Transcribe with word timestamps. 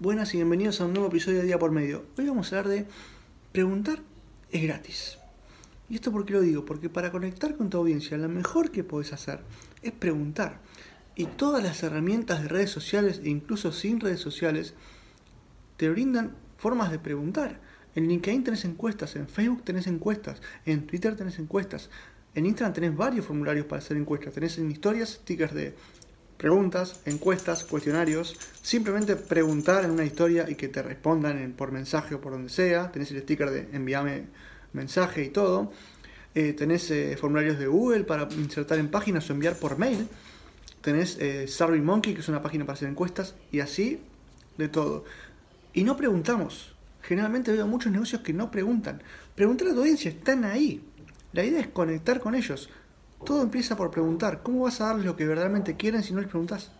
Buenas 0.00 0.32
y 0.32 0.36
bienvenidos 0.36 0.80
a 0.80 0.84
un 0.84 0.92
nuevo 0.92 1.08
episodio 1.08 1.38
de 1.38 1.46
Día 1.46 1.58
por 1.58 1.72
Medio. 1.72 2.04
Hoy 2.16 2.28
vamos 2.28 2.52
a 2.52 2.58
hablar 2.60 2.72
de 2.72 2.86
preguntar 3.50 3.98
es 4.52 4.62
gratis. 4.62 5.18
¿Y 5.90 5.96
esto 5.96 6.12
por 6.12 6.24
qué 6.24 6.34
lo 6.34 6.40
digo? 6.40 6.64
Porque 6.64 6.88
para 6.88 7.10
conectar 7.10 7.56
con 7.56 7.68
tu 7.68 7.78
audiencia, 7.78 8.16
lo 8.16 8.28
mejor 8.28 8.70
que 8.70 8.84
puedes 8.84 9.12
hacer 9.12 9.40
es 9.82 9.90
preguntar. 9.90 10.60
Y 11.16 11.24
todas 11.24 11.64
las 11.64 11.82
herramientas 11.82 12.42
de 12.42 12.48
redes 12.48 12.70
sociales, 12.70 13.20
e 13.24 13.28
incluso 13.28 13.72
sin 13.72 13.98
redes 13.98 14.20
sociales, 14.20 14.74
te 15.76 15.90
brindan 15.90 16.36
formas 16.58 16.92
de 16.92 17.00
preguntar. 17.00 17.60
En 17.96 18.06
LinkedIn 18.06 18.44
tenés 18.44 18.64
encuestas, 18.64 19.16
en 19.16 19.28
Facebook 19.28 19.64
tenés 19.64 19.88
encuestas, 19.88 20.40
en 20.64 20.86
Twitter 20.86 21.16
tenés 21.16 21.40
encuestas, 21.40 21.90
en 22.36 22.46
Instagram 22.46 22.72
tenés 22.72 22.96
varios 22.96 23.26
formularios 23.26 23.66
para 23.66 23.80
hacer 23.80 23.96
encuestas. 23.96 24.32
Tenés 24.32 24.58
en 24.58 24.70
historias 24.70 25.08
stickers 25.08 25.54
de 25.54 25.74
preguntas, 26.38 27.00
encuestas, 27.04 27.64
cuestionarios, 27.64 28.36
simplemente 28.62 29.16
preguntar 29.16 29.84
en 29.84 29.90
una 29.90 30.04
historia 30.04 30.48
y 30.48 30.54
que 30.54 30.68
te 30.68 30.82
respondan 30.82 31.52
por 31.56 31.72
mensaje 31.72 32.14
o 32.14 32.20
por 32.20 32.32
donde 32.32 32.48
sea, 32.48 32.90
tenés 32.90 33.10
el 33.10 33.20
sticker 33.22 33.50
de 33.50 33.68
envíame 33.72 34.26
mensaje 34.72 35.24
y 35.24 35.28
todo, 35.30 35.72
eh, 36.34 36.52
tenés 36.52 36.90
eh, 36.90 37.16
formularios 37.20 37.58
de 37.58 37.66
Google 37.66 38.04
para 38.04 38.28
insertar 38.32 38.78
en 38.78 38.88
páginas 38.88 39.28
o 39.28 39.32
enviar 39.32 39.56
por 39.56 39.78
mail, 39.78 40.06
tenés 40.80 41.18
eh, 41.20 41.46
Monkey 41.82 42.14
que 42.14 42.20
es 42.20 42.28
una 42.28 42.40
página 42.40 42.64
para 42.64 42.74
hacer 42.74 42.88
encuestas 42.88 43.34
y 43.50 43.60
así 43.60 44.00
de 44.56 44.68
todo. 44.68 45.04
Y 45.74 45.84
no 45.84 45.96
preguntamos. 45.96 46.74
Generalmente 47.02 47.52
veo 47.52 47.66
muchos 47.66 47.90
negocios 47.90 48.22
que 48.22 48.32
no 48.32 48.50
preguntan. 48.50 49.02
Preguntar 49.34 49.68
a 49.68 49.72
tu 49.72 49.80
audiencia, 49.80 50.10
están 50.10 50.44
ahí. 50.44 50.82
La 51.32 51.44
idea 51.44 51.60
es 51.60 51.68
conectar 51.68 52.20
con 52.20 52.34
ellos. 52.34 52.68
Todo 53.24 53.42
empieza 53.42 53.76
por 53.76 53.90
preguntar. 53.90 54.42
¿Cómo 54.42 54.64
vas 54.64 54.80
a 54.80 54.86
darles 54.86 55.06
lo 55.06 55.16
que 55.16 55.26
verdaderamente 55.26 55.76
quieren 55.76 56.02
si 56.02 56.12
no 56.12 56.20
les 56.20 56.28
preguntas? 56.28 56.72